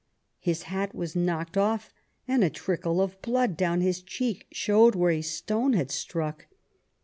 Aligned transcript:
His 0.39 0.63
hat 0.63 0.95
was 0.95 1.15
knocked 1.15 1.55
off, 1.57 1.93
and 2.27 2.43
a 2.43 2.49
trickle 2.49 3.01
of 3.03 3.21
blood 3.21 3.55
down 3.55 3.81
his 3.81 4.01
cheek 4.01 4.47
showed 4.51 4.95
where 4.95 5.11
a 5.11 5.21
stone 5.21 5.73
had 5.73 5.91
struck. 5.91 6.47